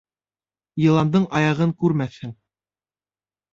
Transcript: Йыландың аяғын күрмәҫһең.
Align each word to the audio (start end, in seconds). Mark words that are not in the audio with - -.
Йыландың 0.85 1.27
аяғын 1.41 1.75
күрмәҫһең. 1.85 2.35